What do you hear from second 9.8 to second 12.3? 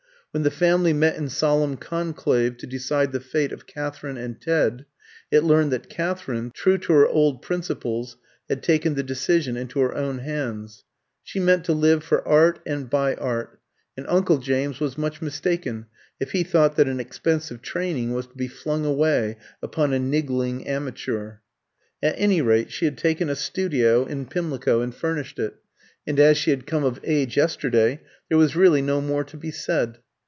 her own hands. She meant to live for